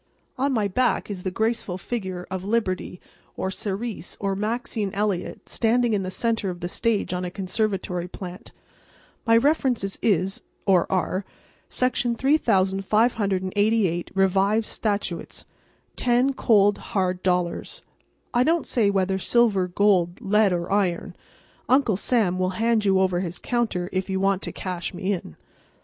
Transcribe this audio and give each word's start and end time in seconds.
On 0.35 0.51
my 0.51 0.67
back 0.67 1.11
is 1.11 1.21
the 1.21 1.29
graceful 1.29 1.77
figure 1.77 2.25
of 2.31 2.43
Liberty 2.43 2.99
or 3.37 3.51
Ceres 3.51 4.17
or 4.19 4.35
Maxine 4.35 4.89
Elliot 4.95 5.47
standing 5.47 5.93
in 5.93 6.01
the 6.01 6.09
centre 6.09 6.49
of 6.49 6.59
the 6.61 6.67
stage 6.67 7.13
on 7.13 7.23
a 7.23 7.29
conservatory 7.29 8.07
plant. 8.07 8.51
My 9.27 9.37
references 9.37 9.99
is—or 10.01 10.91
are—Section 10.91 12.15
3,588, 12.15 14.09
Revised 14.15 14.65
Statutes. 14.65 15.45
Ten 15.95 16.33
cold, 16.33 16.79
hard 16.79 17.21
dollars—I 17.21 18.41
don't 18.41 18.65
say 18.65 18.89
whether 18.89 19.19
silver, 19.19 19.67
gold, 19.67 20.19
lead 20.19 20.51
or 20.51 20.71
iron—Uncle 20.71 21.97
Sam 21.97 22.39
will 22.39 22.49
hand 22.57 22.85
you 22.85 22.99
over 22.99 23.19
his 23.19 23.37
counter 23.37 23.87
if 23.91 24.09
you 24.09 24.19
want 24.19 24.41
to 24.41 24.51
cash 24.51 24.95
me 24.95 25.13
in. 25.13 25.35